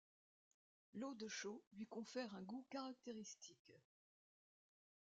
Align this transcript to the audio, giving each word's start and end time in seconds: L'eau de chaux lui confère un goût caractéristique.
L'eau 0.95 1.13
de 1.13 1.27
chaux 1.27 1.61
lui 1.73 1.85
confère 1.85 2.33
un 2.33 2.41
goût 2.41 2.65
caractéristique. 2.71 3.75